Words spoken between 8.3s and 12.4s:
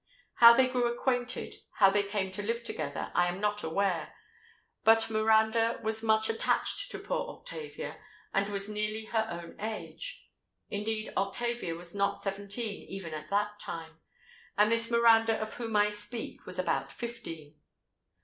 and was nearly her own age. Indeed Octavia was not